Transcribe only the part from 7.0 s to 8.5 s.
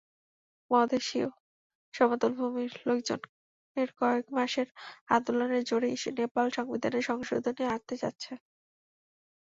সংশোধনী আনতে যাচ্ছে।